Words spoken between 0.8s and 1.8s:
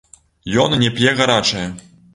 не п'е гарачая.